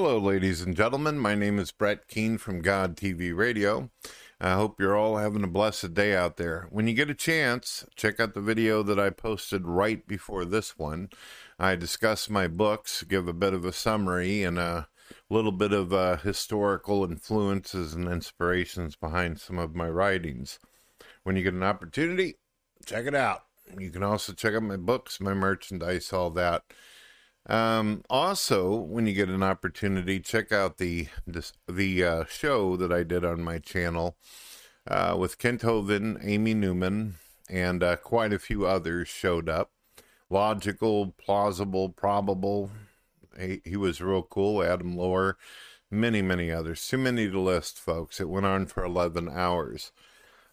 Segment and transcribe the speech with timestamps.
[0.00, 1.18] Hello, ladies and gentlemen.
[1.18, 3.90] My name is Brett Keane from God TV Radio.
[4.40, 6.68] I hope you're all having a blessed day out there.
[6.70, 10.78] When you get a chance, check out the video that I posted right before this
[10.78, 11.08] one.
[11.58, 14.86] I discuss my books, give a bit of a summary, and a
[15.28, 20.60] little bit of uh, historical influences and inspirations behind some of my writings.
[21.24, 22.36] When you get an opportunity,
[22.86, 23.46] check it out.
[23.76, 26.62] You can also check out my books, my merchandise, all that.
[27.48, 32.92] Um, also, when you get an opportunity, check out the this, the uh, show that
[32.92, 34.16] I did on my channel
[34.86, 37.14] uh, with Kent Hovind, Amy Newman,
[37.48, 39.70] and uh, quite a few others showed up.
[40.28, 42.70] Logical, plausible, probable.
[43.38, 44.62] He, he was real cool.
[44.62, 45.38] Adam Lower,
[45.90, 46.86] many, many others.
[46.86, 48.20] Too many to list, folks.
[48.20, 49.90] It went on for 11 hours.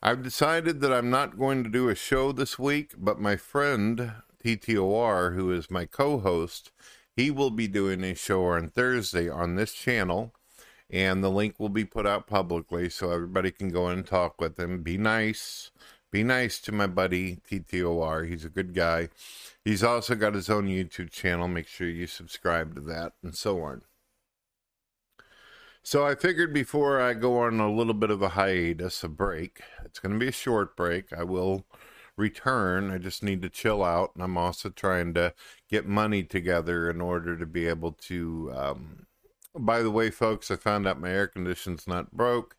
[0.01, 4.13] I've decided that I'm not going to do a show this week, but my friend
[4.45, 6.71] TTOR, who is my co host,
[7.15, 10.35] he will be doing a show on Thursday on this channel,
[10.87, 14.59] and the link will be put out publicly so everybody can go and talk with
[14.59, 14.83] him.
[14.83, 15.71] Be nice.
[16.11, 18.29] Be nice to my buddy TTOR.
[18.29, 19.09] He's a good guy.
[19.63, 21.47] He's also got his own YouTube channel.
[21.47, 23.81] Make sure you subscribe to that and so on.
[25.81, 29.61] So I figured before I go on a little bit of a hiatus, a break,
[29.83, 31.11] it's going to be a short break.
[31.11, 31.65] I will
[32.17, 32.91] return.
[32.91, 34.11] I just need to chill out.
[34.15, 35.33] And I'm also trying to
[35.69, 38.51] get money together in order to be able to.
[38.55, 39.05] Um,
[39.57, 42.57] by the way, folks, I found out my air conditioning's not broke.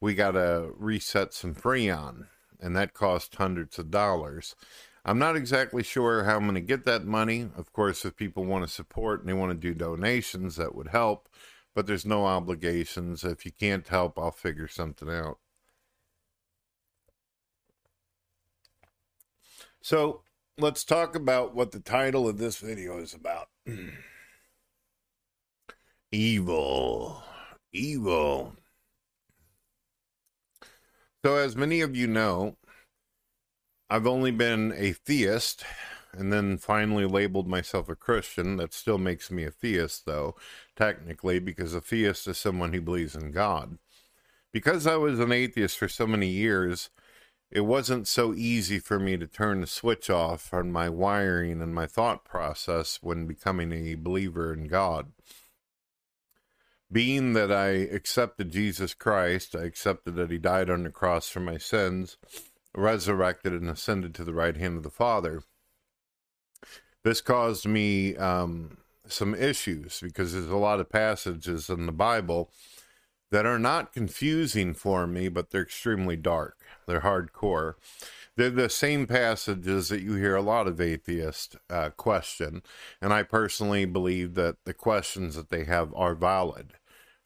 [0.00, 2.26] We got to reset some Freon,
[2.60, 4.54] and that cost hundreds of dollars.
[5.04, 7.48] I'm not exactly sure how I'm going to get that money.
[7.56, 10.88] Of course, if people want to support and they want to do donations, that would
[10.88, 11.28] help,
[11.74, 13.24] but there's no obligations.
[13.24, 15.38] If you can't help, I'll figure something out.
[19.86, 20.22] So
[20.58, 23.46] let's talk about what the title of this video is about.
[26.10, 27.22] Evil.
[27.72, 28.54] Evil.
[31.24, 32.56] So, as many of you know,
[33.88, 35.62] I've only been a theist
[36.12, 38.56] and then finally labeled myself a Christian.
[38.56, 40.34] That still makes me a theist, though,
[40.74, 43.78] technically, because a theist is someone who believes in God.
[44.52, 46.90] Because I was an atheist for so many years,
[47.50, 51.74] it wasn't so easy for me to turn the switch off on my wiring and
[51.74, 55.12] my thought process when becoming a believer in God.
[56.90, 61.40] Being that I accepted Jesus Christ, I accepted that He died on the cross for
[61.40, 62.16] my sins,
[62.74, 65.42] resurrected, and ascended to the right hand of the Father.
[67.02, 72.50] This caused me um, some issues because there's a lot of passages in the Bible
[73.30, 76.58] that are not confusing for me, but they're extremely dark.
[76.86, 77.74] They're hardcore.
[78.36, 82.62] They're the same passages that you hear a lot of atheists uh, question,
[83.00, 86.74] and I personally believe that the questions that they have are valid.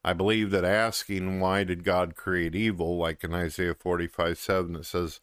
[0.05, 4.87] I believe that asking why did God create evil, like in Isaiah 45 7, it
[4.87, 5.21] says,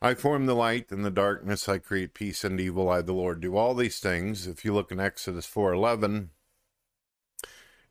[0.00, 3.40] I form the light and the darkness, I create peace and evil, I the Lord
[3.40, 4.46] do all these things.
[4.46, 6.30] If you look in Exodus 4 11,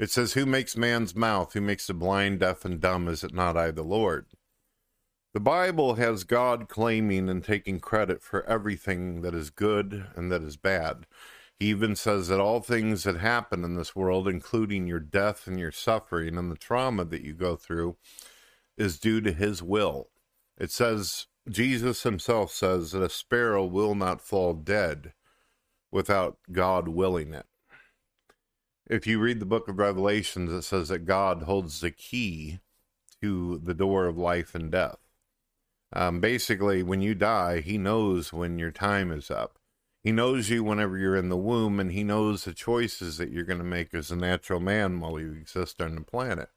[0.02, 1.54] it says, Who makes man's mouth?
[1.54, 3.08] Who makes the blind, deaf, and dumb?
[3.08, 4.26] Is it not I, the Lord?
[5.36, 10.42] The Bible has God claiming and taking credit for everything that is good and that
[10.42, 11.06] is bad.
[11.60, 15.60] He even says that all things that happen in this world, including your death and
[15.60, 17.96] your suffering and the trauma that you go through,
[18.80, 20.10] is due to His will.
[20.58, 25.14] It says, Jesus Himself says that a sparrow will not fall dead
[25.92, 27.46] without God willing it
[28.90, 32.60] if you read the book of Revelations, it says that God holds the key
[33.22, 34.98] to the door of life and death.
[35.94, 39.58] Um, basically, when you die, He knows when your time is up.
[40.04, 43.44] He knows you whenever you're in the womb, and He knows the choices that you're
[43.44, 46.50] going to make as a natural man while you exist on the planet.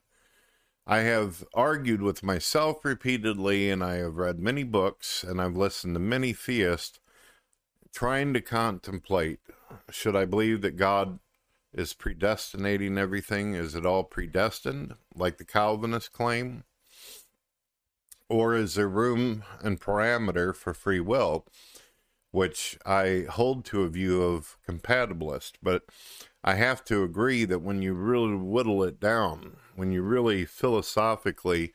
[0.86, 5.94] I have argued with myself repeatedly, and I have read many books, and I've listened
[5.94, 7.00] to many theists
[7.92, 9.40] trying to contemplate
[9.90, 11.20] should I believe that God
[11.74, 13.54] is predestinating everything?
[13.54, 16.64] Is it all predestined, like the Calvinists claim?
[18.28, 21.46] Or is there room and parameter for free will,
[22.30, 25.54] which I hold to a view of compatibilist?
[25.62, 25.82] But
[26.42, 31.72] I have to agree that when you really whittle it down, when you really philosophically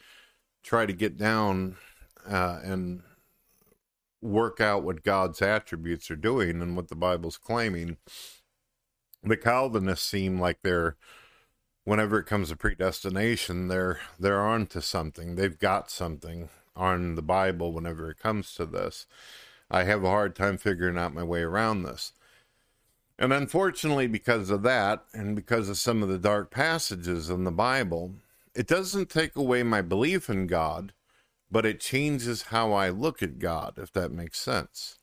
[0.63, 1.75] try to get down
[2.27, 3.03] uh, and
[4.21, 7.97] work out what God's attributes are doing and what the Bible's claiming,
[9.23, 10.95] the Calvinists seem like they're
[11.83, 15.35] whenever it comes to predestination, they're they're on to something.
[15.35, 19.05] They've got something on the Bible whenever it comes to this.
[19.71, 22.13] I have a hard time figuring out my way around this.
[23.17, 27.51] And unfortunately, because of that, and because of some of the dark passages in the
[27.51, 28.13] Bible,
[28.55, 30.93] it doesn't take away my belief in God,
[31.51, 34.97] but it changes how I look at God, if that makes sense.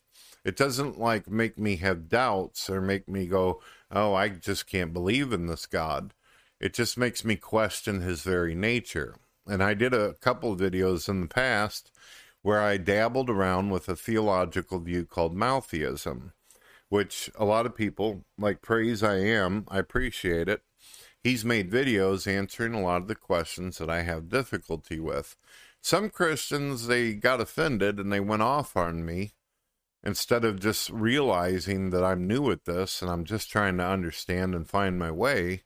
[0.45, 3.61] It doesn't like make me have doubts or make me go,
[3.91, 6.15] oh, I just can't believe in this God.
[6.61, 9.17] It just makes me question his very nature.
[9.47, 11.91] And I did a couple of videos in the past
[12.43, 16.33] where I dabbled around with a theological view called Maltheism
[16.88, 19.65] which a lot of people like praise I am.
[19.69, 20.62] I appreciate it.
[21.23, 25.37] He's made videos answering a lot of the questions that I have difficulty with.
[25.81, 29.32] Some Christians, they got offended and they went off on me
[30.02, 34.54] instead of just realizing that I'm new at this and I'm just trying to understand
[34.54, 35.62] and find my way.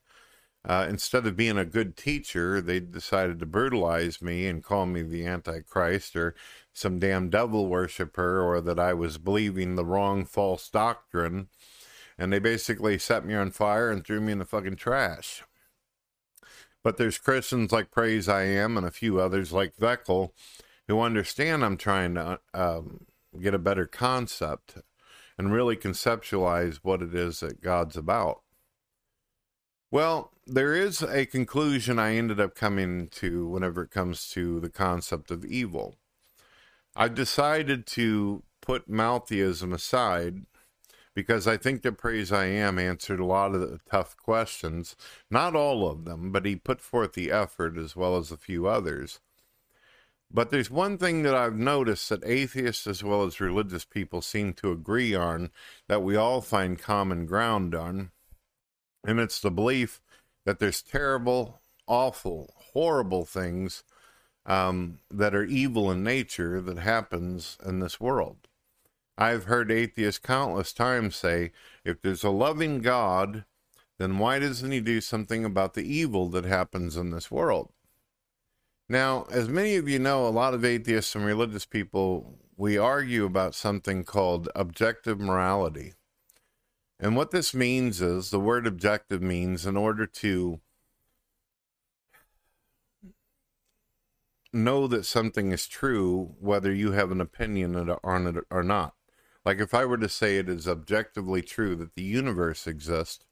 [0.62, 5.02] Uh, instead of being a good teacher, they decided to brutalize me and call me
[5.02, 6.34] the Antichrist or
[6.72, 11.48] some damn devil worshiper or that I was believing the wrong false doctrine.
[12.18, 15.42] And they basically set me on fire and threw me in the fucking trash.
[16.82, 20.32] But there's Christians like Praise I Am and a few others like Veckel
[20.88, 23.06] who understand I'm trying to um,
[23.38, 24.78] get a better concept
[25.38, 28.42] and really conceptualize what it is that God's about.
[29.90, 34.68] Well, there is a conclusion I ended up coming to whenever it comes to the
[34.68, 35.96] concept of evil.
[36.94, 40.46] I've decided to put Maltheism aside
[41.14, 44.96] because I think that Praise I Am answered a lot of the tough questions.
[45.30, 48.66] Not all of them, but he put forth the effort as well as a few
[48.66, 49.20] others.
[50.32, 54.52] But there's one thing that I've noticed that atheists as well as religious people seem
[54.54, 55.50] to agree on
[55.88, 58.12] that we all find common ground on
[59.04, 60.00] and it's the belief
[60.44, 63.84] that there's terrible, awful, horrible things
[64.46, 68.48] um, that are evil in nature that happens in this world.
[69.16, 71.52] I've heard atheists countless times say,
[71.84, 73.44] if there's a loving God,
[73.98, 77.70] then why doesn't he do something about the evil that happens in this world?
[78.90, 83.25] Now, as many of you know, a lot of atheists and religious people, we argue
[83.25, 85.92] about something called objective morality.
[86.98, 90.60] And what this means is the word objective means in order to
[94.52, 98.96] know that something is true, whether you have an opinion on it or not.
[99.44, 103.25] Like if I were to say it is objectively true that the universe exists,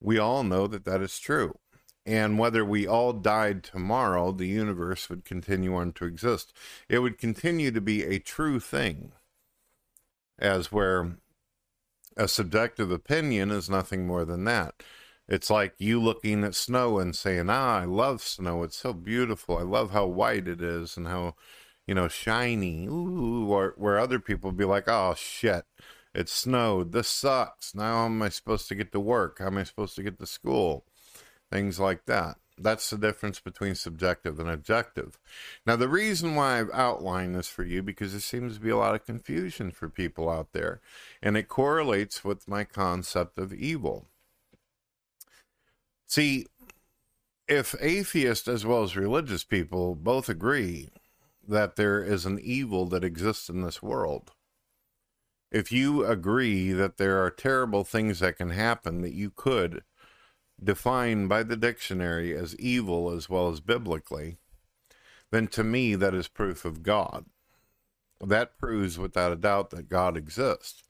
[0.00, 1.60] we all know that that is true.
[2.08, 6.54] And whether we all died tomorrow, the universe would continue on to exist.
[6.88, 9.12] It would continue to be a true thing,
[10.38, 11.18] as where
[12.16, 14.82] a subjective opinion is nothing more than that.
[15.28, 18.62] It's like you looking at snow and saying, "Ah, I love snow.
[18.62, 19.58] It's so beautiful.
[19.58, 21.36] I love how white it is and how,
[21.86, 25.66] you know, shiny." Ooh, or where other people be like, "Oh shit,
[26.14, 26.92] it snowed.
[26.92, 27.74] This sucks.
[27.74, 29.40] Now how am I supposed to get to work?
[29.40, 30.86] How am I supposed to get to school?"
[31.50, 32.36] Things like that.
[32.60, 35.18] That's the difference between subjective and objective.
[35.64, 38.76] Now, the reason why I've outlined this for you because there seems to be a
[38.76, 40.80] lot of confusion for people out there,
[41.22, 44.06] and it correlates with my concept of evil.
[46.06, 46.46] See,
[47.46, 50.90] if atheists as well as religious people both agree
[51.46, 54.32] that there is an evil that exists in this world,
[55.50, 59.82] if you agree that there are terrible things that can happen that you could
[60.62, 64.38] defined by the dictionary as evil as well as biblically,
[65.30, 67.26] then to me that is proof of God.
[68.20, 70.82] That proves without a doubt that God exists.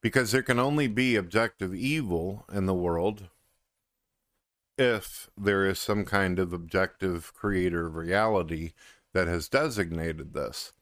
[0.00, 3.28] Because there can only be objective evil in the world
[4.78, 8.72] if there is some kind of objective creator of reality
[9.12, 10.72] that has designated this.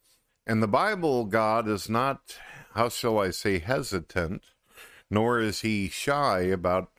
[0.47, 2.39] And the Bible, God is not,
[2.75, 4.43] how shall I say, hesitant,
[5.11, 6.91] nor is he shy about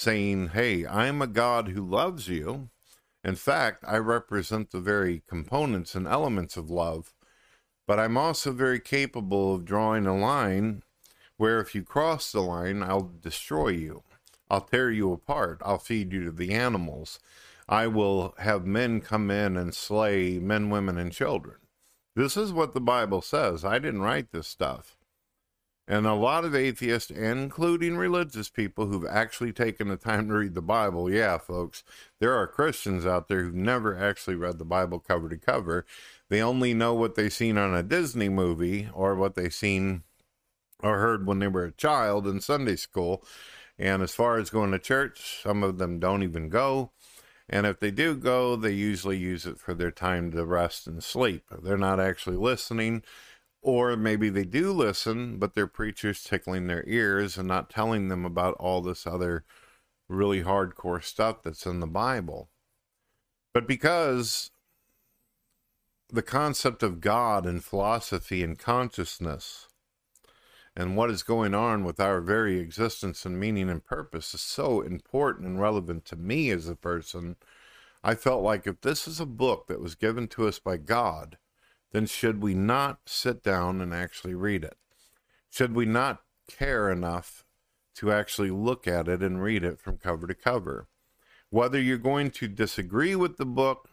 [0.00, 2.70] saying, Hey, I'm a God who loves you.
[3.22, 7.12] In fact, I represent the very components and elements of love,
[7.86, 10.82] but I'm also very capable of drawing a line
[11.36, 14.02] where if you cross the line, I'll destroy you.
[14.50, 15.60] I'll tear you apart.
[15.64, 17.20] I'll feed you to the animals.
[17.68, 21.56] I will have men come in and slay men, women, and children.
[22.16, 23.64] This is what the Bible says.
[23.64, 24.96] I didn't write this stuff.
[25.90, 30.54] And a lot of atheists, including religious people who've actually taken the time to read
[30.54, 31.82] the Bible, yeah, folks,
[32.20, 35.84] there are Christians out there who've never actually read the Bible cover to cover.
[36.28, 40.04] They only know what they've seen on a Disney movie or what they've seen
[40.80, 43.24] or heard when they were a child in Sunday school.
[43.76, 46.92] And as far as going to church, some of them don't even go.
[47.48, 51.02] And if they do go, they usually use it for their time to rest and
[51.02, 51.46] sleep.
[51.64, 53.02] They're not actually listening
[53.62, 58.24] Or maybe they do listen, but their preacher's tickling their ears and not telling them
[58.24, 59.44] about all this other
[60.08, 62.48] really hardcore stuff that's in the Bible.
[63.52, 64.50] But because
[66.08, 69.68] the concept of God and philosophy and consciousness
[70.76, 74.80] and what is going on with our very existence and meaning and purpose is so
[74.80, 77.36] important and relevant to me as a person.
[78.02, 81.38] I felt like if this is a book that was given to us by God,
[81.92, 84.76] then should we not sit down and actually read it?
[85.48, 87.44] Should we not care enough
[87.96, 90.88] to actually look at it and read it from cover to cover?
[91.50, 93.88] Whether you're going to disagree with the book,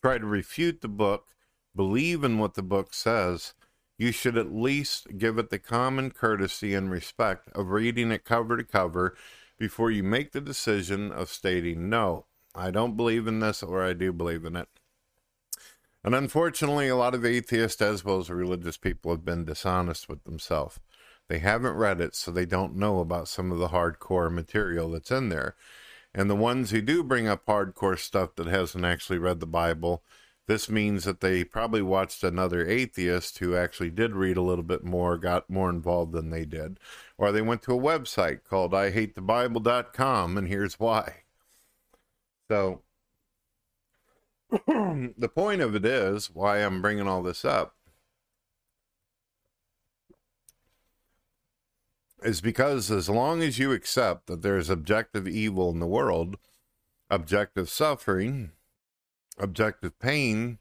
[0.00, 1.28] try to refute the book,
[1.76, 3.54] believe in what the book says,
[3.98, 8.56] you should at least give it the common courtesy and respect of reading it cover
[8.56, 9.14] to cover
[9.58, 13.92] before you make the decision of stating, no, I don't believe in this or I
[13.92, 14.68] do believe in it.
[16.04, 20.24] And unfortunately, a lot of atheists as well as religious people have been dishonest with
[20.24, 20.80] themselves.
[21.28, 25.10] They haven't read it, so they don't know about some of the hardcore material that's
[25.10, 25.54] in there.
[26.14, 30.02] And the ones who do bring up hardcore stuff that hasn't actually read the Bible,
[30.46, 34.84] this means that they probably watched another atheist who actually did read a little bit
[34.84, 36.78] more, got more involved than they did.
[37.16, 41.22] Or they went to a website called IHateTheBible.com, and here's why.
[42.50, 42.82] So,
[44.66, 47.74] the point of it is why I'm bringing all this up
[52.22, 56.36] is because as long as you accept that there's objective evil in the world,
[57.10, 58.52] objective suffering,
[59.38, 60.58] objective pain,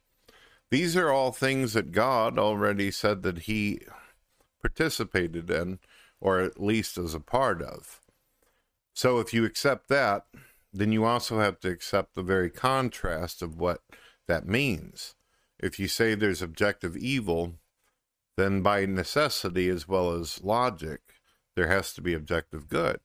[0.70, 3.82] these are all things that God already said that He
[4.62, 5.80] participated in,
[6.22, 8.00] or at least as a part of.
[8.94, 10.28] So if you accept that,
[10.74, 13.82] then you also have to accept the very contrast of what
[14.28, 15.16] that means.
[15.60, 17.56] If you say there's objective evil,
[18.38, 21.02] then by necessity as well as logic,
[21.56, 23.00] there has to be objective good.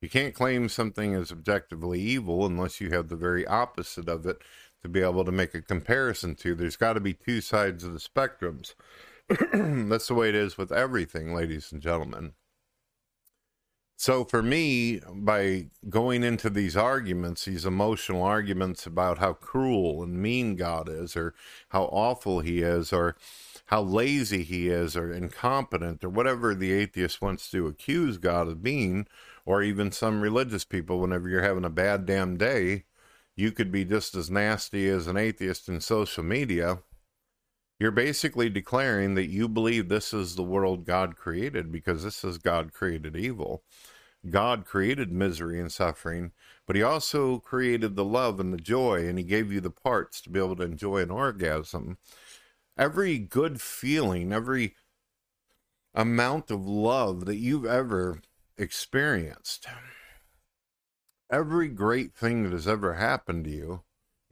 [0.00, 4.42] You can't claim something is objectively evil unless you have the very opposite of it
[4.82, 6.54] to be able to make a comparison to.
[6.54, 8.74] There's got to be two sides of the spectrums.
[9.88, 12.32] That's the way it is with everything, ladies and gentlemen.
[14.00, 20.22] So for me, by going into these arguments, these emotional arguments about how cruel and
[20.22, 21.34] mean God is, or
[21.68, 23.14] how awful he is, or
[23.66, 28.62] how lazy he is or incompetent or whatever the atheist wants to accuse God of
[28.62, 29.06] being,
[29.44, 32.84] or even some religious people, whenever you're having a bad damn day,
[33.36, 36.78] you could be just as nasty as an atheist in social media.
[37.80, 42.38] You're basically declaring that you believe this is the world God created because this is
[42.38, 43.64] God created evil.
[44.28, 46.32] God created misery and suffering,
[46.66, 50.20] but He also created the love and the joy, and He gave you the parts
[50.20, 51.96] to be able to enjoy an orgasm
[52.76, 54.74] every good feeling, every
[55.94, 58.20] amount of love that you've ever
[58.56, 59.66] experienced,
[61.30, 63.82] every great thing that has ever happened to you,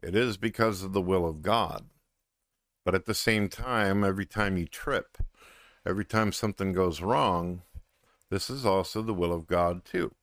[0.03, 1.87] it is because of the will of God.
[2.89, 5.19] But at the same time, every time you trip,
[5.85, 7.61] every time something goes wrong,
[8.31, 10.15] this is also the will of God too.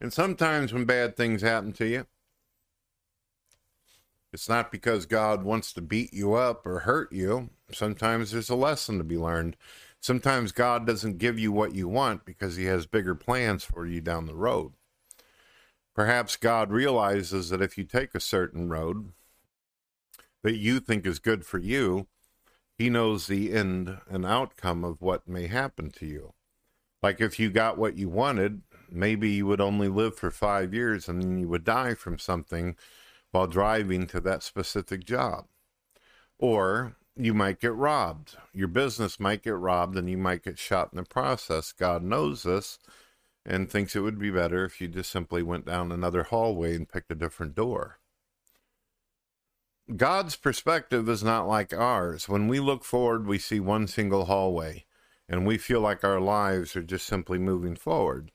[0.00, 2.06] And sometimes when bad things happen to you,
[4.32, 7.50] it's not because God wants to beat you up or hurt you.
[7.72, 9.56] Sometimes there's a lesson to be learned.
[9.98, 14.00] Sometimes God doesn't give you what you want because he has bigger plans for you
[14.00, 14.74] down the road.
[15.96, 19.14] Perhaps God realizes that if you take a certain road
[20.46, 22.06] that you think is good for you,
[22.78, 26.34] he knows the end and outcome of what may happen to you.
[27.02, 31.08] Like if you got what you wanted, maybe you would only live for five years
[31.08, 32.76] and then you would die from something
[33.32, 35.46] while driving to that specific job.
[36.38, 38.36] Or you might get robbed.
[38.52, 41.72] Your business might get robbed and you might get shot in the process.
[41.72, 42.78] God knows this
[43.44, 46.88] and thinks it would be better if you just simply went down another hallway and
[46.88, 47.98] picked a different door.
[49.94, 52.28] God's perspective is not like ours.
[52.28, 54.84] When we look forward, we see one single hallway
[55.28, 58.32] and we feel like our lives are just simply moving forward.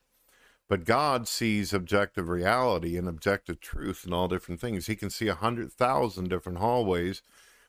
[0.66, 4.86] But God sees objective reality and objective truth and all different things.
[4.86, 7.20] He can see a hundred thousand different hallways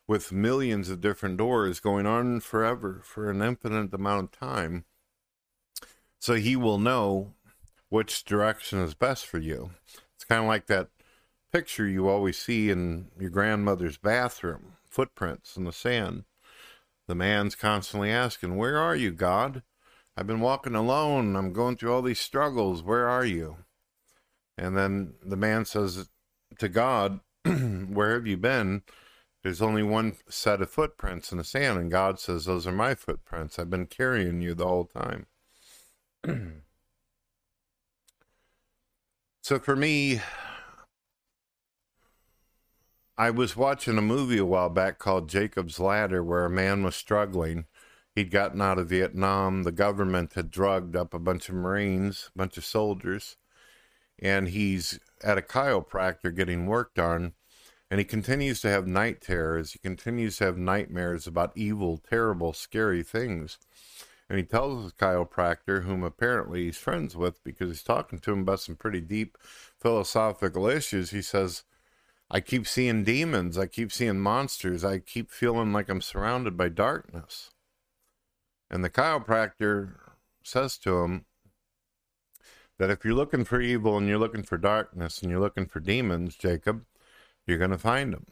[0.08, 4.86] with millions of different doors going on forever for an infinite amount of time.
[6.20, 7.34] So he will know
[7.90, 9.72] which direction is best for you.
[10.16, 10.88] It's kind of like that
[11.54, 16.24] picture you always see in your grandmother's bathroom footprints in the sand.
[17.08, 19.62] The man's constantly asking, Where are you, God?
[20.18, 21.36] I've been walking alone.
[21.36, 22.82] I'm going through all these struggles.
[22.82, 23.58] Where are you?
[24.58, 26.10] And then the man says
[26.58, 28.82] to God, Where have you been?
[29.44, 32.96] There's only one set of footprints in the sand, and God says, Those are my
[32.96, 33.60] footprints.
[33.60, 35.28] I've been carrying you the whole time.
[39.42, 40.22] so for me,
[43.18, 46.96] I was watching a movie a while back called Jacob's Ladder where a man was
[46.96, 47.66] struggling.
[48.16, 49.64] He'd gotten out of Vietnam.
[49.64, 53.38] The government had drugged up a bunch of Marines, a bunch of soldiers,
[54.20, 57.34] and he's at a chiropractor getting work done
[57.94, 59.74] and he continues to have night terrors.
[59.74, 63.60] He continues to have nightmares about evil, terrible, scary things.
[64.28, 68.40] And he tells his chiropractor, whom apparently he's friends with because he's talking to him
[68.40, 69.38] about some pretty deep
[69.80, 71.66] philosophical issues, he says,
[72.30, 73.58] I keep seeing demons.
[73.58, 74.84] I keep seeing monsters.
[74.84, 77.52] I keep feeling like I'm surrounded by darkness.
[78.70, 79.96] And the chiropractor
[80.44, 81.26] says to him
[82.80, 85.80] that if you're looking for evil and you're looking for darkness and you're looking for
[85.80, 86.86] demons, Jacob,
[87.46, 88.26] you're going to find them.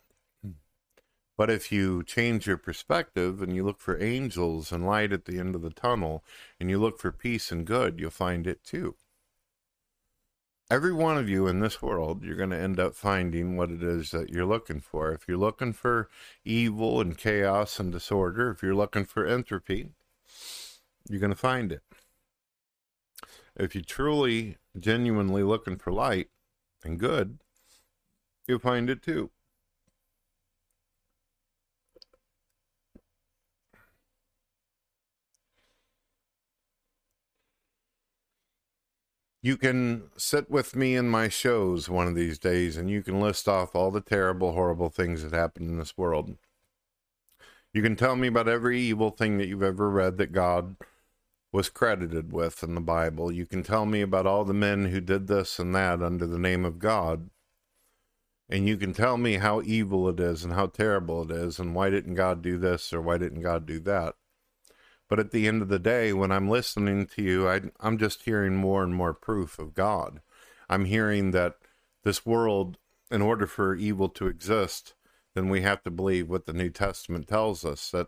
[1.38, 5.39] But if you change your perspective and you look for angels and light at the
[5.39, 6.24] end of the tunnel
[6.60, 8.95] and you look for peace and good, you'll find it too.
[10.71, 13.83] Every one of you in this world, you're going to end up finding what it
[13.83, 15.11] is that you're looking for.
[15.11, 16.09] If you're looking for
[16.45, 19.89] evil and chaos and disorder, if you're looking for entropy,
[21.09, 21.83] you're going to find it.
[23.55, 26.29] If you're truly, genuinely looking for light
[26.85, 27.39] and good,
[28.47, 29.29] You'll find it too.
[39.43, 43.19] You can sit with me in my shows one of these days and you can
[43.19, 46.37] list off all the terrible, horrible things that happen in this world.
[47.74, 50.75] You can tell me about every evil thing that you've ever read that God
[51.51, 53.31] was credited with in the Bible.
[53.31, 56.39] You can tell me about all the men who did this and that under the
[56.39, 57.29] name of God
[58.51, 61.74] and you can tell me how evil it is and how terrible it is and
[61.74, 64.15] why didn't God do this or why didn't God do that.
[65.11, 68.24] But at the end of the day, when I'm listening to you, I, am just
[68.24, 70.21] hearing more and more proof of God.
[70.69, 71.57] I'm hearing that
[72.05, 72.77] this world,
[73.11, 74.93] in order for evil to exist,
[75.35, 78.07] then we have to believe what the New Testament tells us that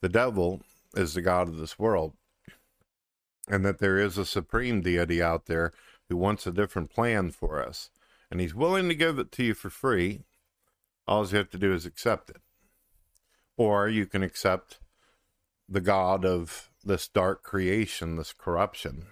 [0.00, 0.62] the devil
[0.94, 2.14] is the God of this world
[3.48, 5.72] and that there is a supreme deity out there
[6.08, 7.90] who wants a different plan for us
[8.30, 10.22] and he's willing to give it to you for free.
[11.04, 12.40] All you have to do is accept it.
[13.56, 14.78] Or you can accept
[15.68, 19.06] the God of this dark creation, this corruption,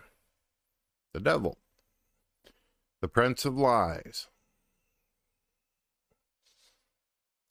[1.12, 1.58] the devil,
[3.00, 4.28] the prince of lies.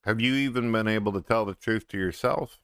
[0.03, 2.59] Have you even been able to tell the truth to yourself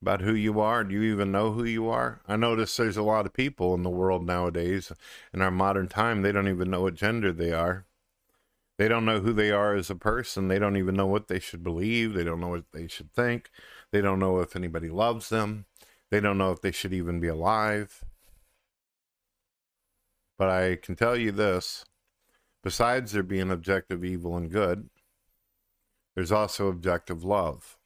[0.00, 0.84] about who you are?
[0.84, 2.20] Do you even know who you are?
[2.26, 4.92] I notice there's a lot of people in the world nowadays,
[5.32, 7.86] in our modern time, they don't even know what gender they are.
[8.78, 10.48] They don't know who they are as a person.
[10.48, 12.14] They don't even know what they should believe.
[12.14, 13.50] They don't know what they should think.
[13.92, 15.66] They don't know if anybody loves them.
[16.10, 18.02] They don't know if they should even be alive.
[20.38, 21.84] But I can tell you this
[22.62, 24.88] besides there being objective evil and good,
[26.14, 27.76] there's also objective love.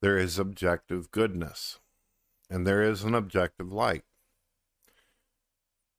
[0.00, 1.78] There is objective goodness.
[2.48, 4.04] And there is an objective light.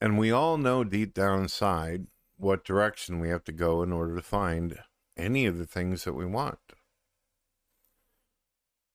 [0.02, 4.15] And we all know deep down inside what direction we have to go in order
[4.15, 4.80] to find
[5.15, 6.58] any of the things that we want.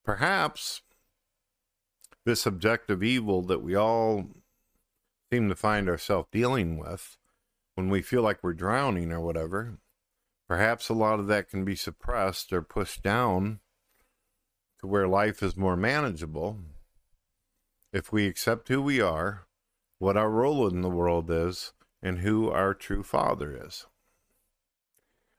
[0.06, 0.82] Perhaps
[2.24, 4.30] this objective evil that we all
[5.32, 7.18] seem to find ourselves dealing with
[7.74, 9.78] when we feel like we're drowning or whatever,
[10.48, 13.58] perhaps a lot of that can be suppressed or pushed down
[14.80, 16.60] to where life is more manageable
[17.92, 19.48] if we accept who we are,
[19.98, 23.86] what our role in the world is, and who our true Father is.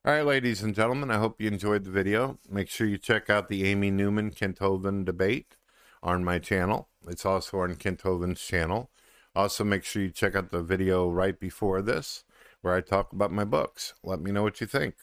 [0.08, 2.40] All right, ladies and gentlemen, I hope you enjoyed the video.
[2.50, 5.58] Make sure you check out the Amy Newman Kent Hovind debate
[6.02, 6.88] on my channel.
[7.06, 8.90] It's also on Kent Hovind's channel.
[9.36, 12.24] Also, make sure you check out the video right before this
[12.62, 13.96] where I talk about my books.
[14.02, 14.96] Let me know what you think.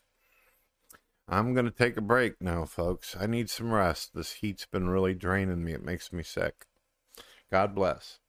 [1.28, 3.14] I'm going to take a break now, folks.
[3.20, 4.14] I need some rest.
[4.14, 5.74] This heat's been really draining me.
[5.74, 6.64] It makes me sick.
[7.50, 8.20] God bless.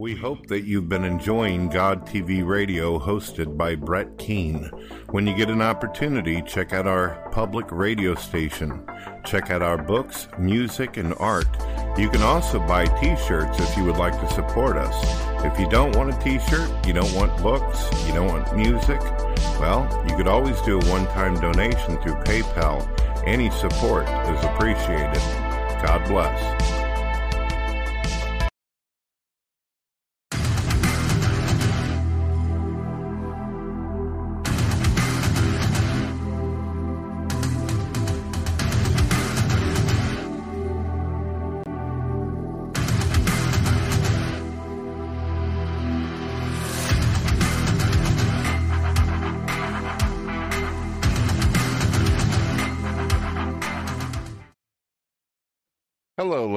[0.00, 4.70] We hope that you've been enjoying God TV Radio hosted by Brett Keane.
[5.10, 8.82] When you get an opportunity, check out our public radio station.
[9.26, 11.54] Check out our books, music, and art.
[11.98, 14.96] You can also buy t shirts if you would like to support us.
[15.44, 19.02] If you don't want a t shirt, you don't want books, you don't want music,
[19.60, 22.88] well, you could always do a one time donation through PayPal.
[23.26, 25.20] Any support is appreciated.
[25.84, 26.79] God bless.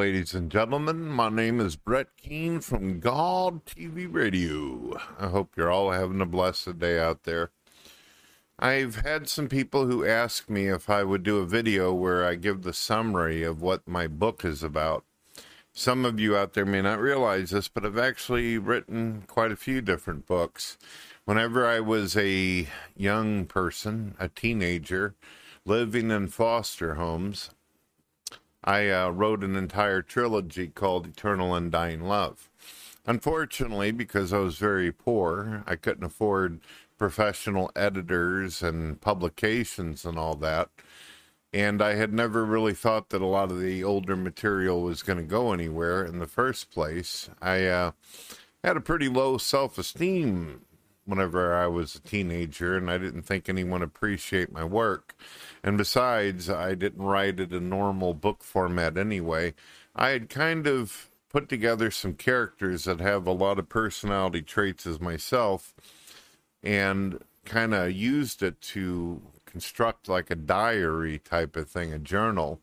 [0.03, 1.05] Ladies and gentlemen.
[1.05, 4.99] My name is Brett Keane from God TV Radio.
[5.17, 7.51] I hope you're all having a blessed day out there.
[8.59, 12.35] I've had some people who ask me if I would do a video where I
[12.35, 15.05] give the summary of what my book is about.
[15.71, 19.55] Some of you out there may not realize this, but I've actually written quite a
[19.55, 20.77] few different books.
[21.23, 25.15] Whenever I was a young person, a teenager,
[25.63, 27.51] living in foster homes,
[28.63, 32.49] I uh, wrote an entire trilogy called Eternal Undying Love.
[33.05, 36.61] Unfortunately, because I was very poor, I couldn't afford
[36.97, 40.69] professional editors and publications and all that.
[41.51, 45.19] And I had never really thought that a lot of the older material was going
[45.19, 47.29] to go anywhere in the first place.
[47.41, 47.91] I uh,
[48.63, 50.61] had a pretty low self esteem
[51.05, 55.15] whenever I was a teenager, and I didn't think anyone appreciate my work.
[55.63, 59.53] And besides, I didn't write it in normal book format anyway.
[59.95, 64.85] I had kind of put together some characters that have a lot of personality traits
[64.85, 65.73] as myself
[66.61, 72.59] and kind of used it to construct like a diary type of thing, a journal,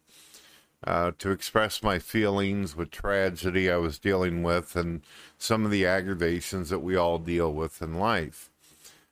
[0.87, 5.03] uh, to express my feelings with tragedy I was dealing with and
[5.39, 8.51] some of the aggravations that we all deal with in life.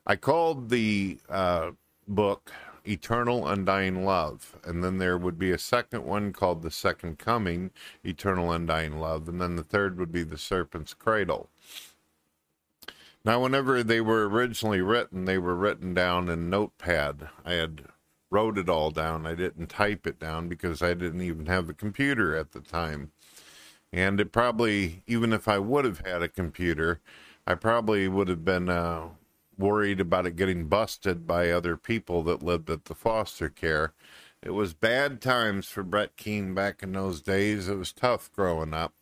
[0.06, 1.72] I called the uh,
[2.06, 2.52] book
[2.88, 4.56] Eternal Undying Love.
[4.64, 7.70] And then there would be a second one called The Second Coming,
[8.04, 9.28] Eternal Undying Love.
[9.28, 11.48] And then the third would be The Serpent's Cradle.
[13.24, 17.28] Now, whenever they were originally written, they were written down in Notepad.
[17.44, 17.84] I had
[18.30, 19.26] wrote it all down.
[19.26, 23.10] I didn't type it down because I didn't even have a computer at the time.
[23.92, 27.00] And it probably, even if I would have had a computer,
[27.46, 29.08] I probably would have been uh,
[29.58, 33.92] worried about it getting busted by other people that lived at the foster care.
[34.42, 37.68] It was bad times for Brett Keane back in those days.
[37.68, 38.94] It was tough growing up,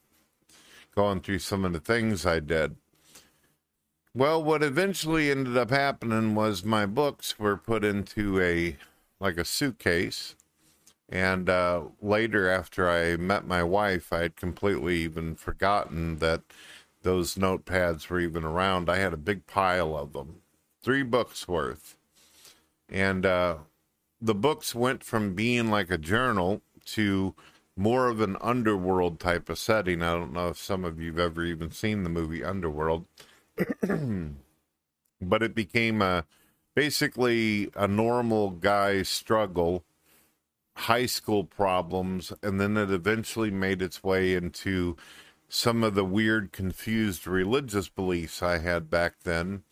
[0.94, 2.76] going through some of the things I did.
[4.14, 8.78] Well, what eventually ended up happening was my books were put into a
[9.20, 10.36] like a suitcase.
[11.08, 16.42] And uh, later, after I met my wife, I had completely even forgotten that
[17.02, 18.90] those notepads were even around.
[18.90, 20.40] I had a big pile of them,
[20.86, 21.96] three books worth.
[22.88, 23.56] And uh,
[24.20, 27.34] the books went from being like a journal to
[27.76, 30.00] more of an underworld type of setting.
[30.00, 33.04] I don't know if some of you've ever even seen the movie Underworld.
[35.20, 36.24] but it became a
[36.76, 39.82] basically a normal guy's struggle,
[40.76, 44.96] high school problems, and then it eventually made its way into
[45.48, 49.64] some of the weird, confused religious beliefs I had back then.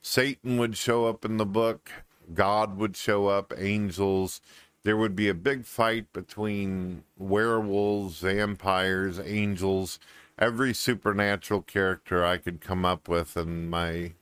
[0.00, 1.90] Satan would show up in the book,
[2.32, 4.40] God would show up, angels.
[4.84, 9.98] There would be a big fight between werewolves, vampires, angels
[10.38, 14.12] every supernatural character I could come up with in my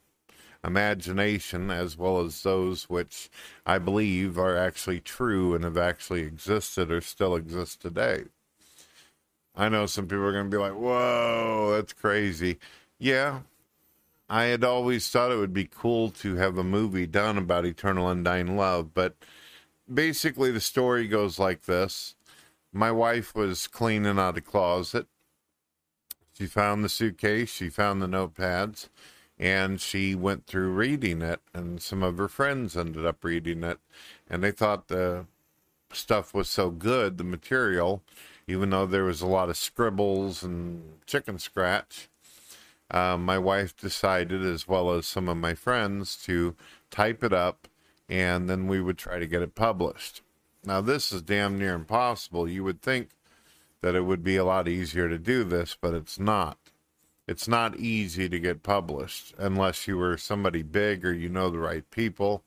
[0.65, 3.31] imagination, as well as those which
[3.65, 8.25] I believe are actually true and have actually existed or still exist today.
[9.55, 12.59] I know some people are going to be like, whoa, that's crazy.
[12.99, 13.41] Yeah,
[14.29, 18.09] I had always thought it would be cool to have a movie done about eternal
[18.09, 19.15] undying love, but
[19.93, 22.17] basically the story goes like this.
[22.73, 25.07] My wife was cleaning out a closet
[26.37, 28.91] she found the suitcase, she found the notepads,
[29.39, 31.41] and she went through reading it.
[31.55, 33.79] And some of her friends ended up reading it,
[34.29, 35.27] and they thought the
[35.93, 38.03] stuff was so good, the material,
[38.47, 42.11] even though there was a lot of scribbles and chicken scratch.
[42.90, 46.55] Uh, my wife decided, as well as some of my friends, to
[46.90, 47.68] type it up
[48.09, 50.22] and then we would try to get it published.
[50.64, 52.49] Now, this is damn near impossible.
[52.49, 53.11] You would think
[53.81, 56.59] that it would be a lot easier to do this, but it's not.
[57.27, 61.59] It's not easy to get published unless you were somebody big or you know the
[61.59, 62.44] right people.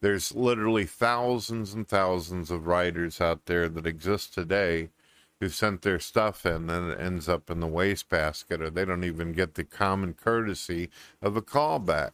[0.00, 4.90] There's literally thousands and thousands of writers out there that exist today
[5.44, 9.04] who sent their stuff in and it ends up in the wastebasket or they don't
[9.04, 10.88] even get the common courtesy
[11.20, 12.12] of a callback.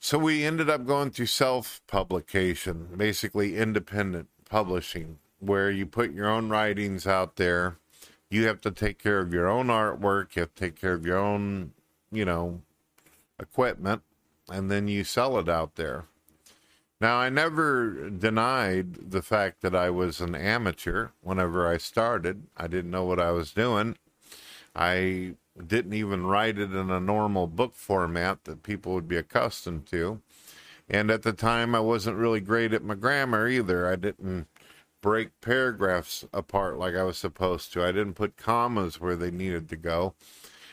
[0.00, 6.30] So we ended up going through self publication, basically independent publishing where you put your
[6.30, 7.76] own writings out there.
[8.30, 11.04] You have to take care of your own artwork, you have to take care of
[11.04, 11.72] your own,
[12.10, 12.62] you know,
[13.38, 14.00] equipment,
[14.48, 16.06] and then you sell it out there.
[17.00, 22.48] Now, I never denied the fact that I was an amateur whenever I started.
[22.56, 23.96] I didn't know what I was doing.
[24.74, 25.34] I
[25.64, 30.20] didn't even write it in a normal book format that people would be accustomed to.
[30.88, 33.86] And at the time, I wasn't really great at my grammar either.
[33.86, 34.48] I didn't
[35.00, 37.84] break paragraphs apart like I was supposed to.
[37.84, 40.14] I didn't put commas where they needed to go.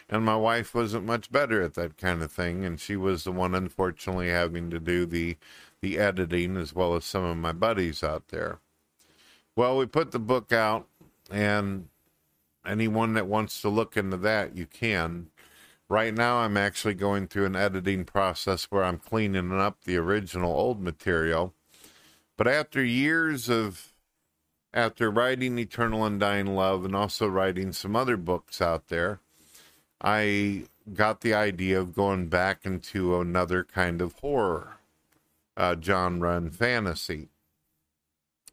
[0.07, 3.31] And my wife wasn't much better at that kind of thing, and she was the
[3.31, 5.37] one unfortunately having to do the
[5.85, 8.57] the editing as well as some of my buddies out there.
[9.55, 10.87] Well, we put the book out
[11.29, 11.89] and
[12.65, 15.27] anyone that wants to look into that, you can.
[15.87, 20.51] Right now, I'm actually going through an editing process where I'm cleaning up the original
[20.51, 21.53] old material.
[22.35, 23.93] But after years of,
[24.73, 29.19] after writing Eternal Undying Love and also writing some other books out there,
[30.01, 34.74] I got the idea of going back into another kind of horror
[35.57, 37.29] uh, genre fantasy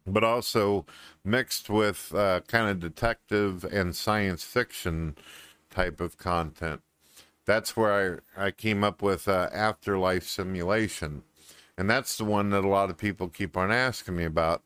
[0.05, 0.85] but also
[1.23, 5.15] mixed with uh, kind of detective and science fiction
[5.69, 6.81] type of content.
[7.45, 11.23] That's where I, I came up with uh, Afterlife Simulation.
[11.77, 14.61] And that's the one that a lot of people keep on asking me about.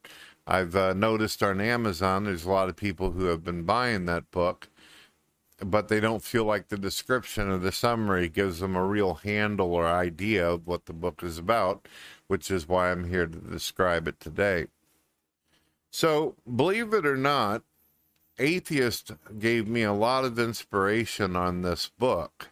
[0.46, 4.30] I've uh, noticed on Amazon there's a lot of people who have been buying that
[4.32, 4.70] book,
[5.60, 9.74] but they don't feel like the description or the summary gives them a real handle
[9.74, 11.88] or idea of what the book is about,
[12.28, 14.68] which is why I'm here to describe it today.
[15.90, 17.64] So, believe it or not,
[18.40, 22.50] Atheist gave me a lot of inspiration on this book.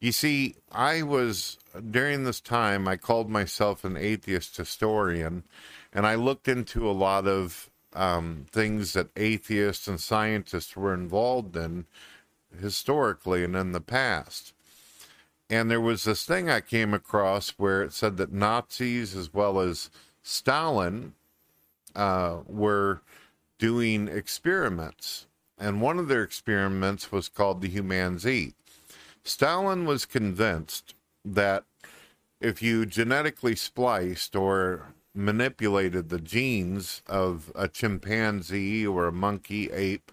[0.00, 1.58] You see, I was,
[1.90, 5.44] during this time, I called myself an atheist historian,
[5.92, 11.56] and I looked into a lot of um, things that atheists and scientists were involved
[11.56, 11.86] in
[12.60, 14.52] historically and in the past.
[15.48, 19.60] And there was this thing I came across where it said that Nazis as well
[19.60, 19.90] as
[20.22, 21.14] Stalin
[21.94, 23.02] uh, were
[23.58, 25.26] doing experiments.
[25.58, 28.54] And one of their experiments was called the Humanzee.
[29.22, 31.64] Stalin was convinced that
[32.40, 40.12] if you genetically spliced or manipulated the genes of a chimpanzee or a monkey, ape,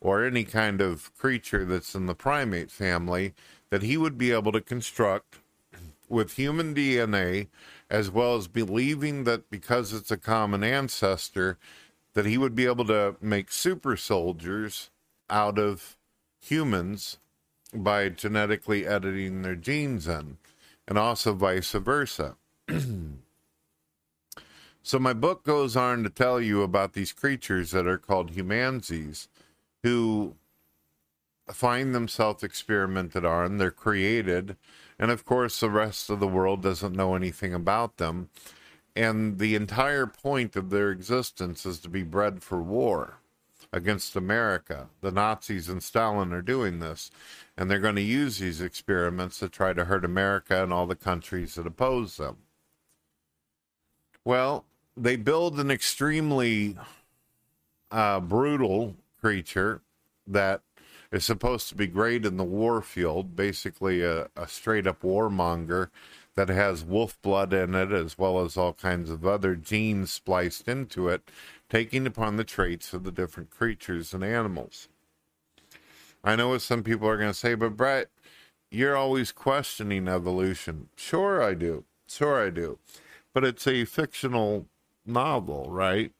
[0.00, 3.34] or any kind of creature that's in the primate family,
[3.70, 5.38] that he would be able to construct
[6.08, 7.48] with human DNA
[7.90, 11.58] as well as believing that because it's a common ancestor,
[12.14, 14.90] that he would be able to make super soldiers
[15.30, 15.96] out of
[16.40, 17.18] humans
[17.74, 20.38] by genetically editing their genes in,
[20.86, 22.36] and also vice versa.
[24.82, 29.28] so, my book goes on to tell you about these creatures that are called humanzees,
[29.82, 30.34] who
[31.52, 33.58] find themselves experimented on.
[33.58, 34.56] They're created
[34.98, 38.30] and of course, the rest of the world doesn't know anything about them.
[38.96, 43.18] And the entire point of their existence is to be bred for war
[43.72, 44.88] against America.
[45.00, 47.12] The Nazis and Stalin are doing this.
[47.56, 50.96] And they're going to use these experiments to try to hurt America and all the
[50.96, 52.38] countries that oppose them.
[54.24, 54.64] Well,
[54.96, 56.76] they build an extremely
[57.92, 59.80] uh, brutal creature
[60.26, 60.62] that
[61.10, 65.88] is supposed to be great in the war field, basically a, a straight up warmonger
[66.34, 70.68] that has wolf blood in it, as well as all kinds of other genes spliced
[70.68, 71.30] into it,
[71.68, 74.88] taking upon the traits of the different creatures and animals.
[76.22, 78.08] I know what some people are going to say, but Brett,
[78.70, 80.88] you're always questioning evolution.
[80.94, 81.84] Sure, I do.
[82.06, 82.78] Sure, I do.
[83.32, 84.66] But it's a fictional
[85.06, 86.12] novel, right?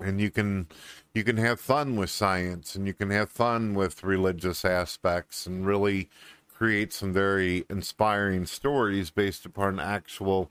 [0.00, 0.68] And you can
[1.12, 5.66] you can have fun with science and you can have fun with religious aspects and
[5.66, 6.08] really
[6.52, 10.50] create some very inspiring stories based upon actual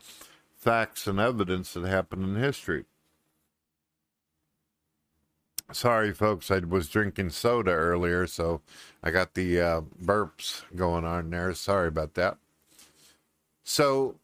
[0.56, 2.84] facts and evidence that happened in history.
[5.70, 8.62] Sorry, folks, I was drinking soda earlier, so
[9.02, 11.52] I got the uh, burps going on there.
[11.52, 12.38] Sorry about that.
[13.64, 14.16] So,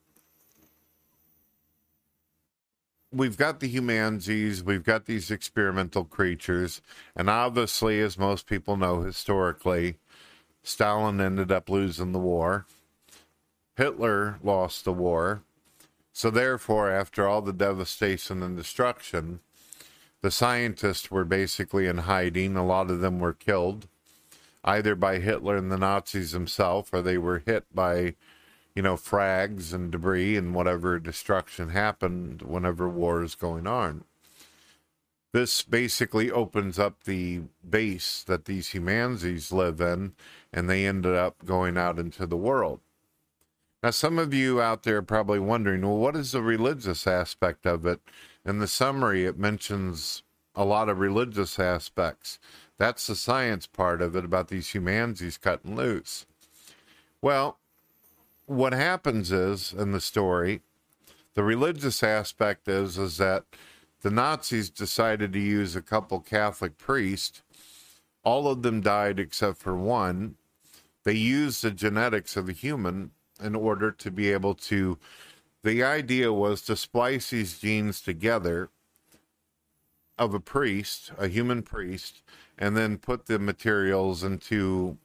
[3.14, 6.82] we've got the humanzees, we've got these experimental creatures,
[7.14, 9.96] and obviously, as most people know historically,
[10.62, 12.66] Stalin ended up losing the war.
[13.76, 15.42] Hitler lost the war.
[16.12, 19.40] So, therefore, after all the devastation and destruction,
[20.22, 22.56] the scientists were basically in hiding.
[22.56, 23.88] A lot of them were killed,
[24.64, 28.14] either by Hitler and the Nazis themselves, or they were hit by
[28.74, 34.04] you know, frags and debris and whatever destruction happened whenever war is going on.
[35.32, 40.12] This basically opens up the base that these humanzees live in,
[40.52, 42.80] and they ended up going out into the world.
[43.82, 47.66] Now, some of you out there are probably wondering, well, what is the religious aspect
[47.66, 48.00] of it?
[48.44, 50.22] In the summary, it mentions
[50.54, 52.38] a lot of religious aspects.
[52.78, 56.26] That's the science part of it about these humanzees cutting loose.
[57.20, 57.58] Well,
[58.46, 60.60] what happens is in the story,
[61.34, 63.44] the religious aspect is is that
[64.02, 67.42] the Nazis decided to use a couple Catholic priests.
[68.22, 70.36] All of them died except for one.
[71.04, 74.98] They used the genetics of a human in order to be able to.
[75.62, 78.68] The idea was to splice these genes together
[80.18, 82.22] of a priest, a human priest,
[82.58, 84.98] and then put the materials into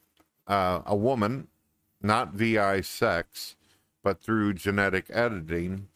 [0.47, 1.47] uh, a woman,
[2.01, 3.55] not VI sex,
[4.03, 5.87] but through genetic editing,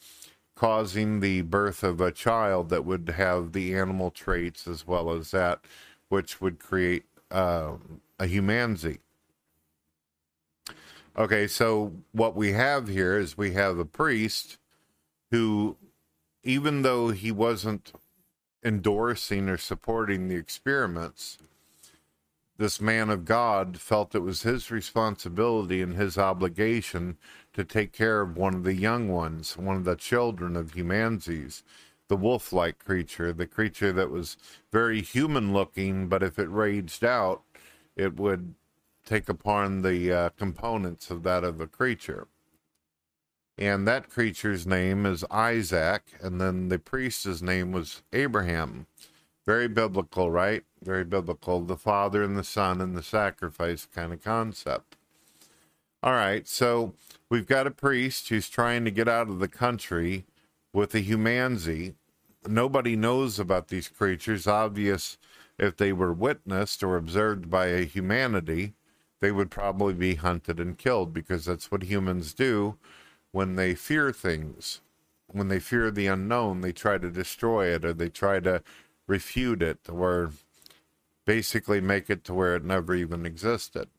[0.56, 5.32] causing the birth of a child that would have the animal traits as well as
[5.32, 5.60] that,
[6.10, 7.74] which would create uh,
[8.20, 9.00] a humanity.
[11.18, 14.58] Okay, so what we have here is we have a priest
[15.30, 15.78] who,
[16.44, 17.94] even though he wasn't
[18.63, 21.38] endorsing or supporting the experiments,
[22.58, 27.18] this man of God felt it was his responsibility and his obligation
[27.54, 31.63] to take care of one of the young ones, one of the children of Humanzees,
[32.08, 34.38] the wolf like creature, the creature that was
[34.72, 37.42] very human looking, but if it raged out,
[37.96, 38.54] it would
[39.06, 42.28] take upon the uh, components of that of a creature.
[43.58, 48.88] And that creature's name is Isaac, and then the priest's name was Abraham.
[49.45, 50.63] Very biblical, right?
[50.82, 51.62] Very biblical.
[51.62, 54.95] The Father and the Son and the sacrifice kind of concept.
[56.01, 56.93] All right, so
[57.29, 60.25] we've got a priest who's trying to get out of the country
[60.73, 61.95] with a humanzee.
[62.45, 64.47] Nobody knows about these creatures.
[64.47, 65.17] Obvious
[65.58, 68.73] if they were witnessed or observed by a humanity,
[69.21, 72.77] they would probably be hunted and killed because that's what humans do
[73.32, 74.82] when they fear things.
[75.27, 78.62] When they fear the unknown, they try to destroy it or they try to
[79.08, 80.32] refute it or
[81.26, 83.89] basically make it to where it never even existed.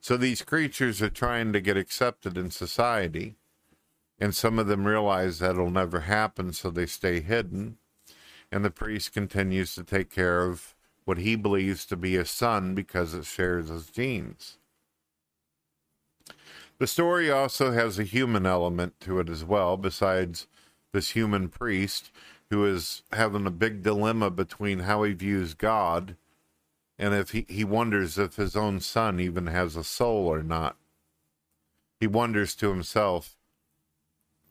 [0.00, 3.36] So these creatures are trying to get accepted in society,
[4.18, 7.78] and some of them realize that'll never happen, so they stay hidden.
[8.50, 12.74] And the priest continues to take care of what he believes to be a son
[12.74, 14.58] because it shares his genes.
[16.78, 20.48] The story also has a human element to it as well, besides
[20.92, 22.10] this human priest
[22.52, 26.16] who is having a big dilemma between how he views God
[26.98, 30.76] and if he, he wonders if his own son even has a soul or not.
[31.98, 33.38] He wonders to himself,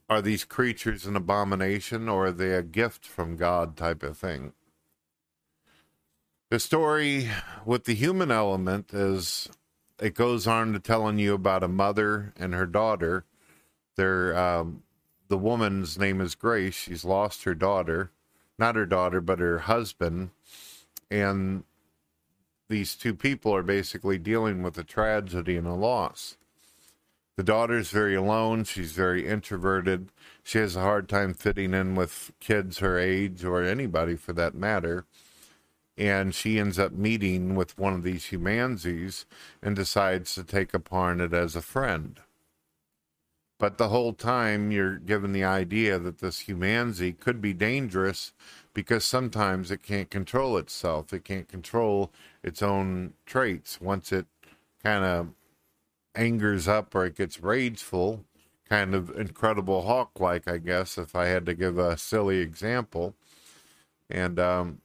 [0.09, 4.53] are these creatures an abomination or are they a gift from God type of thing?
[6.49, 7.29] The story
[7.65, 9.47] with the human element is
[9.99, 13.25] it goes on to telling you about a mother and her daughter.
[13.95, 14.81] They're um,
[15.31, 16.75] the woman's name is Grace.
[16.75, 18.11] She's lost her daughter,
[18.59, 20.31] not her daughter, but her husband,
[21.09, 21.63] and
[22.67, 26.35] these two people are basically dealing with a tragedy and a loss.
[27.37, 28.65] The daughter's very alone.
[28.65, 30.09] She's very introverted.
[30.43, 34.53] She has a hard time fitting in with kids her age or anybody for that
[34.53, 35.05] matter.
[35.97, 39.23] And she ends up meeting with one of these humanzees
[39.61, 42.19] and decides to take upon it as a friend.
[43.61, 48.33] But the whole time you're given the idea that this humanzee could be dangerous
[48.73, 51.13] because sometimes it can't control itself.
[51.13, 53.79] It can't control its own traits.
[53.79, 54.25] Once it
[54.83, 55.27] kind of
[56.15, 58.25] angers up or it gets rageful,
[58.67, 63.13] kind of Incredible Hulk like, I guess, if I had to give a silly example.
[64.09, 64.79] And um,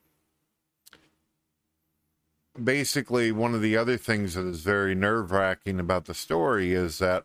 [2.62, 6.98] basically, one of the other things that is very nerve wracking about the story is
[6.98, 7.24] that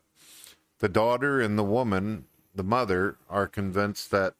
[0.82, 2.24] the daughter and the woman,
[2.56, 4.34] the mother, are convinced that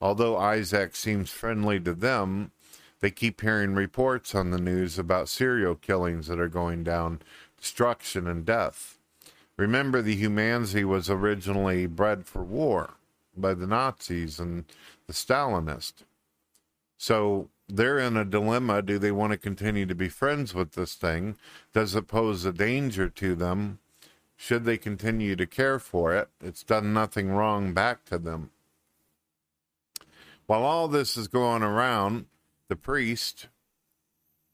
[0.00, 2.52] although Isaac seems friendly to them,
[3.00, 7.20] they keep hearing reports on the news about serial killings that are going down,
[7.58, 8.98] destruction and death.
[9.56, 12.94] Remember, the Humanzee was originally bred for war
[13.36, 14.66] by the Nazis and
[15.08, 16.04] the Stalinists.
[16.98, 18.82] So they're in a dilemma.
[18.82, 21.34] Do they want to continue to be friends with this thing?
[21.74, 23.80] Does it pose a danger to them?
[24.42, 26.30] Should they continue to care for it.
[26.40, 28.52] It's done nothing wrong back to them.
[30.46, 32.24] While all this is going around,
[32.68, 33.48] the priest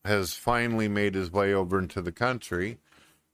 [0.05, 2.79] has finally made his way over into the country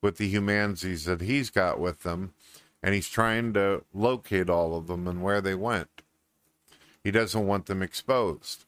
[0.02, 2.34] with the humanzees that he's got with them,
[2.82, 6.02] and he's trying to locate all of them and where they went.
[7.02, 8.66] He doesn't want them exposed.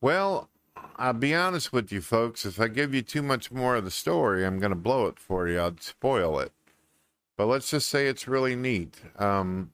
[0.00, 0.48] Well,
[0.98, 2.46] I'll be honest with you folks.
[2.46, 5.18] If I give you too much more of the story, I'm going to blow it
[5.18, 5.60] for you.
[5.60, 6.52] I'd spoil it.
[7.36, 9.02] But let's just say it's really neat.
[9.18, 9.72] Um,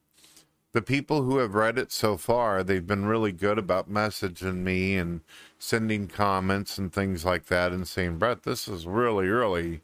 [0.72, 4.96] the people who have read it so far, they've been really good about messaging me
[4.96, 5.20] and
[5.58, 9.82] sending comments and things like that and saying, Brett, this is really, really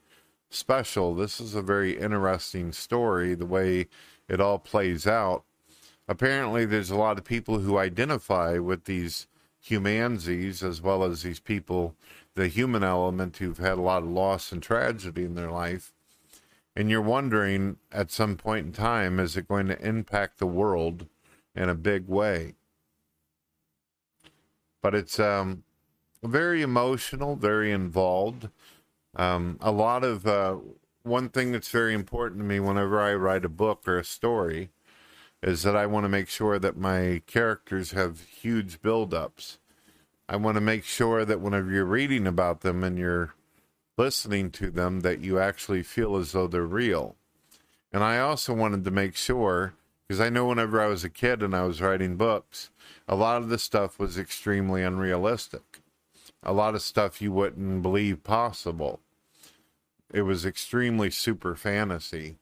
[0.51, 1.15] special.
[1.15, 3.87] This is a very interesting story, the way
[4.29, 5.45] it all plays out.
[6.09, 9.27] apparently there's a lot of people who identify with these
[9.69, 11.95] humanzees as well as these people,
[12.35, 15.93] the human element who've had a lot of loss and tragedy in their life.
[16.75, 21.07] And you're wondering at some point in time, is it going to impact the world
[21.55, 22.55] in a big way?
[24.81, 25.65] But it's um,
[26.23, 28.49] very emotional, very involved.
[29.17, 30.59] Um, a lot of uh,
[31.03, 34.71] one thing that's very important to me whenever I write a book or a story
[35.43, 39.59] is that I want to make sure that my characters have huge buildups.
[40.29, 43.35] I want to make sure that whenever you're reading about them and you're
[43.97, 47.17] listening to them, that you actually feel as though they're real.
[47.93, 49.75] And I also wanted to make sure,
[50.07, 52.71] because I know whenever I was a kid and I was writing books,
[53.07, 55.81] a lot of the stuff was extremely unrealistic.
[56.43, 59.01] A lot of stuff you wouldn't believe possible.
[60.13, 62.37] It was extremely super fantasy.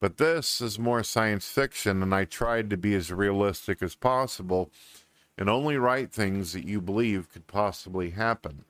[0.00, 4.70] But this is more science fiction, and I tried to be as realistic as possible
[5.38, 8.64] and only write things that you believe could possibly happen.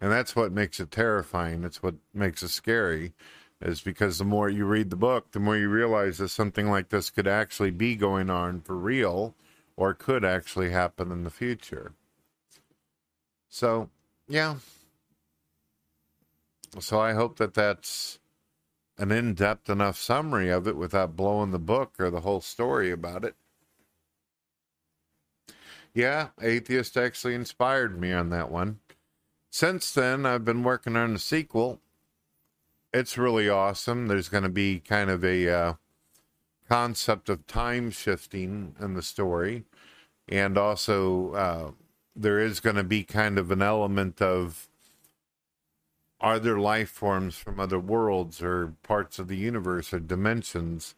[0.00, 1.62] And that's what makes it terrifying.
[1.62, 3.14] That's what makes it scary,
[3.60, 6.90] is because the more you read the book, the more you realize that something like
[6.90, 9.34] this could actually be going on for real
[9.76, 11.92] or could actually happen in the future.
[13.48, 13.88] So,
[14.28, 14.56] yeah.
[16.80, 18.18] So I hope that that's
[18.98, 22.90] an in depth enough summary of it without blowing the book or the whole story
[22.90, 23.34] about it.
[25.92, 28.80] Yeah, Atheist actually inspired me on that one.
[29.50, 31.80] Since then, I've been working on the sequel.
[32.92, 34.08] It's really awesome.
[34.08, 35.72] There's going to be kind of a uh,
[36.68, 39.64] concept of time shifting in the story.
[40.28, 41.70] And also, uh,
[42.16, 44.68] there is going to be kind of an element of
[46.24, 50.94] are there life forms from other worlds or parts of the universe or dimensions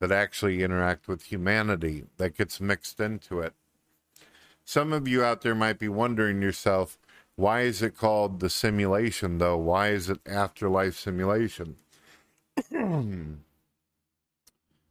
[0.00, 3.52] that actually interact with humanity that gets mixed into it?
[4.64, 6.98] Some of you out there might be wondering yourself,
[7.36, 9.56] why is it called the simulation though?
[9.56, 11.76] Why is it afterlife simulation?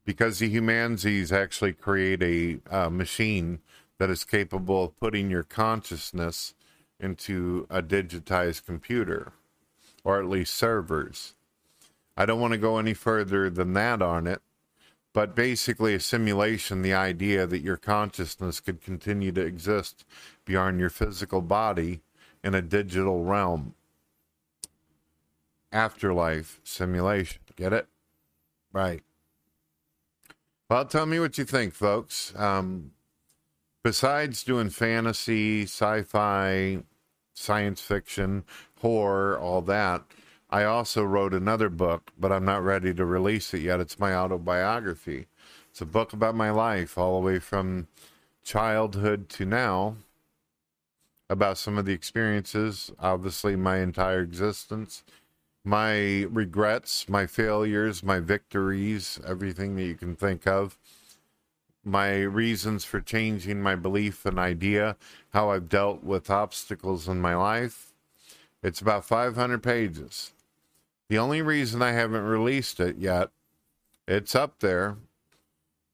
[0.05, 3.59] because the humanzees actually create a uh, machine
[3.97, 6.53] that is capable of putting your consciousness
[6.97, 9.33] into a digitized computer
[10.05, 11.35] or at least servers.
[12.15, 14.41] I don't want to go any further than that on it,
[15.11, 20.05] but basically, a simulation, the idea that your consciousness could continue to exist
[20.45, 22.01] beyond your physical body
[22.43, 23.73] in a digital realm.
[25.71, 27.41] Afterlife simulation.
[27.55, 27.87] Get it?
[28.71, 29.03] Right.
[30.69, 32.33] Well, tell me what you think, folks.
[32.35, 32.91] Um,
[33.83, 36.83] besides doing fantasy, sci fi,
[37.33, 38.43] science fiction,
[38.85, 40.03] all that.
[40.49, 43.79] I also wrote another book, but I'm not ready to release it yet.
[43.79, 45.27] It's my autobiography.
[45.71, 47.87] It's a book about my life, all the way from
[48.43, 49.97] childhood to now,
[51.29, 55.03] about some of the experiences, obviously, my entire existence,
[55.63, 60.77] my regrets, my failures, my victories, everything that you can think of
[61.83, 64.95] my reasons for changing my belief and idea,
[65.33, 67.94] how I've dealt with obstacles in my life.
[68.65, 70.33] It's about 500 pages.
[71.07, 73.29] The only reason I haven't released it yet,
[74.07, 74.97] it's up there,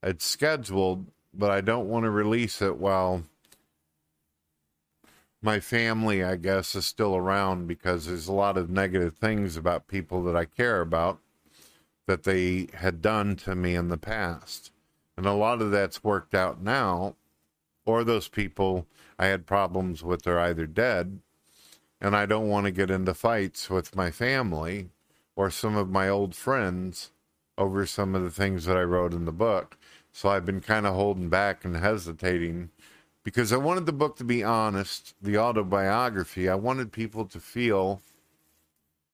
[0.01, 3.25] it's scheduled, but I don't want to release it while
[5.41, 9.89] my family, I guess, is still around because there's a lot of negative things about
[9.89, 11.19] people that I care about
[12.07, 14.71] that they had done to me in the past.
[15.17, 17.17] And a lot of that's worked out now,
[17.85, 18.87] or those people
[19.19, 21.19] I had problems with are either dead,
[22.01, 24.89] and I don't want to get into fights with my family
[25.35, 27.11] or some of my old friends
[27.57, 29.77] over some of the things that I wrote in the book.
[30.11, 32.71] So I've been kind of holding back and hesitating
[33.23, 36.49] because I wanted the book to be honest, the autobiography.
[36.49, 38.01] I wanted people to feel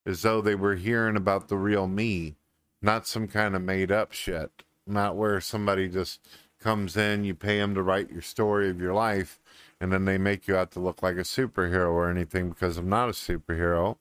[0.06, 2.36] as though they were hearing about the real me,
[2.82, 6.22] not some kind of made up shit not where somebody just
[6.60, 9.40] comes in, you pay them to write your story of your life,
[9.80, 12.90] and then they make you out to look like a superhero or anything because I'm
[12.90, 13.98] not a superhero.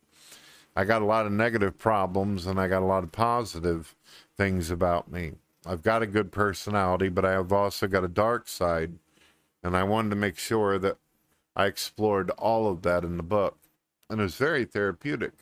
[0.74, 3.94] I got a lot of negative problems and I got a lot of positive
[4.36, 5.32] things about me.
[5.66, 8.92] I've got a good personality, but I have also got a dark side,
[9.64, 10.96] and I wanted to make sure that
[11.56, 13.58] I explored all of that in the book.
[14.08, 15.32] And it was very therapeutic.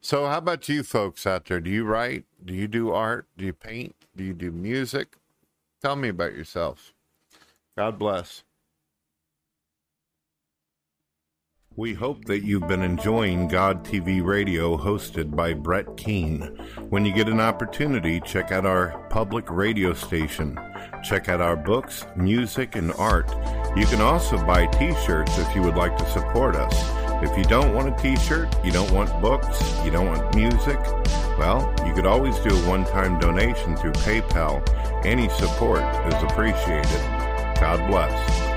[0.00, 1.60] So, how about you folks out there?
[1.60, 2.24] Do you write?
[2.44, 3.26] Do you do art?
[3.36, 3.96] Do you paint?
[4.16, 5.16] Do you do music?
[5.80, 6.92] Tell me about yourself.
[7.76, 8.42] God bless.
[11.74, 16.42] We hope that you've been enjoying God TV Radio hosted by Brett Keane.
[16.90, 20.58] When you get an opportunity, check out our public radio station.
[21.02, 23.30] Check out our books, music, and art.
[23.74, 26.74] You can also buy t shirts if you would like to support us.
[27.22, 30.78] If you don't want a t shirt, you don't want books, you don't want music,
[31.38, 34.62] well, you could always do a one time donation through PayPal.
[35.06, 37.21] Any support is appreciated.
[37.62, 38.51] God bless.